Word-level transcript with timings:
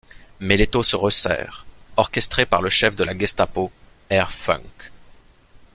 Mais 0.39 0.57
l'étau 0.57 0.81
se 0.81 0.95
resserre, 0.95 1.63
orchestré 1.95 2.47
par 2.47 2.63
le 2.63 2.71
chef 2.71 2.95
de 2.95 3.03
la 3.03 3.15
Gestapo, 3.15 3.71
Herr 4.09 4.31
Funk. 4.31 4.63